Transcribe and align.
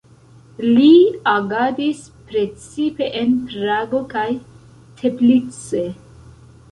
Li 0.67 0.93
agadis 1.31 1.99
precipe 2.31 3.09
en 3.19 3.35
Prago 3.51 3.99
kaj 4.15 4.23
Teplice. 5.03 5.83